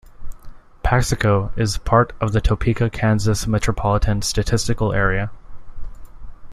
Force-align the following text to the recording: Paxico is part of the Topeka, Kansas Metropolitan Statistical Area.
Paxico 0.83 1.51
is 1.55 1.77
part 1.77 2.11
of 2.19 2.31
the 2.33 2.41
Topeka, 2.41 2.89
Kansas 2.89 3.45
Metropolitan 3.45 4.23
Statistical 4.23 4.93
Area. 4.93 5.29